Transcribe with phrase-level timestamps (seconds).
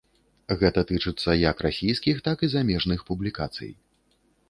[0.63, 3.71] Гэта тычыцца як расійскіх, так і замежных публікацый.